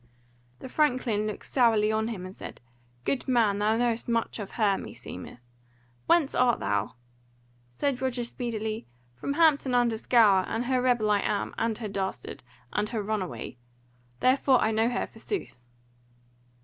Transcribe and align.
The 0.61 0.67
franklin 0.67 1.27
looked 1.27 1.45
sourly 1.45 1.91
on 1.91 2.07
him 2.07 2.25
and 2.25 2.35
said: 2.35 2.59
"Good 3.05 3.27
man, 3.27 3.59
thou 3.59 3.77
knowest 3.77 4.07
much 4.09 4.39
of 4.39 4.53
her, 4.53 4.75
meseemeth 4.75 5.41
Whence 6.07 6.33
art 6.33 6.59
thou?" 6.59 6.95
Said 7.69 8.01
Roger 8.01 8.23
speedily: 8.23 8.87
"From 9.13 9.33
Hampton 9.33 9.75
under 9.75 9.97
Scaur; 9.97 10.43
and 10.47 10.65
her 10.65 10.81
rebel 10.81 11.11
I 11.11 11.19
am, 11.19 11.53
and 11.55 11.77
her 11.77 11.87
dastard, 11.87 12.41
and 12.73 12.89
her 12.89 13.03
runaway. 13.03 13.59
Therefore 14.21 14.59
I 14.59 14.71
know 14.71 14.89
her 14.89 15.05
forsooth." 15.05 15.61